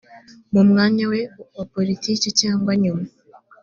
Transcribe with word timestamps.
mu 0.53 0.61
mwanya 0.69 1.03
we 1.11 1.19
wa 1.57 1.65
politiki 1.73 2.27
cyangwa 2.39 2.71
nyuma 2.83 3.03